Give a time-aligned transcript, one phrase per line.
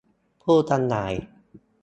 [0.43, 1.13] ผู้จำหน่าย